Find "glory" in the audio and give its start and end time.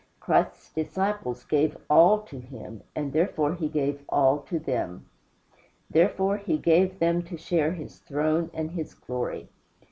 8.95-9.49